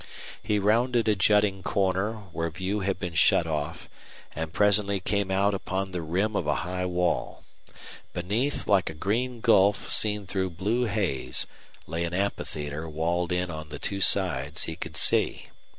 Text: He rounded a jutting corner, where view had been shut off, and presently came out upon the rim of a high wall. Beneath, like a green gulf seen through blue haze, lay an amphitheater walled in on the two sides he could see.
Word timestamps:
He 0.41 0.57
rounded 0.57 1.07
a 1.07 1.15
jutting 1.15 1.61
corner, 1.61 2.13
where 2.31 2.49
view 2.49 2.79
had 2.79 2.97
been 2.99 3.13
shut 3.13 3.45
off, 3.45 3.87
and 4.35 4.51
presently 4.51 4.99
came 4.99 5.29
out 5.29 5.53
upon 5.53 5.91
the 5.91 6.01
rim 6.01 6.35
of 6.35 6.47
a 6.47 6.55
high 6.65 6.87
wall. 6.87 7.43
Beneath, 8.11 8.65
like 8.65 8.89
a 8.89 8.95
green 8.95 9.41
gulf 9.41 9.87
seen 9.91 10.25
through 10.25 10.49
blue 10.57 10.85
haze, 10.85 11.45
lay 11.85 12.03
an 12.03 12.15
amphitheater 12.15 12.89
walled 12.89 13.31
in 13.31 13.51
on 13.51 13.69
the 13.69 13.77
two 13.77 14.01
sides 14.01 14.63
he 14.63 14.75
could 14.75 14.97
see. 14.97 15.49